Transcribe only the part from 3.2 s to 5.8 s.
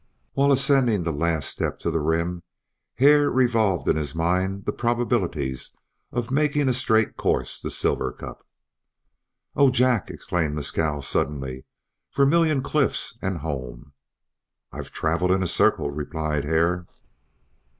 revolved in his mind the probabilities